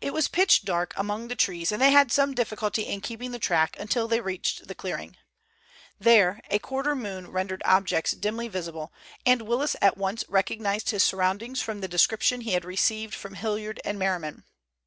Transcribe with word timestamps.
It 0.00 0.14
was 0.14 0.26
pitch 0.26 0.62
dark 0.62 0.94
among 0.96 1.28
the 1.28 1.36
trees, 1.36 1.70
and 1.70 1.82
they 1.82 1.90
had 1.92 2.10
some 2.10 2.32
difficulty 2.32 2.84
in 2.86 3.02
keeping 3.02 3.30
the 3.30 3.38
track 3.38 3.76
until 3.78 4.08
they 4.08 4.18
reached 4.22 4.68
the 4.68 4.74
clearing. 4.74 5.18
There 5.98 6.40
a 6.48 6.58
quarter 6.58 6.94
moon 6.96 7.30
rendered 7.30 7.60
objects 7.66 8.12
dimly 8.12 8.48
visible, 8.48 8.90
and 9.26 9.42
Willis 9.42 9.76
at 9.82 9.98
once 9.98 10.24
recognized 10.30 10.88
his 10.88 11.02
surroundings 11.02 11.60
from 11.60 11.82
the 11.82 11.88
description 11.88 12.40
he 12.40 12.52
had 12.54 12.64
received 12.64 13.14
from 13.14 13.34
Hilliard 13.34 13.82
and 13.84 13.98
Merriman. 13.98 14.44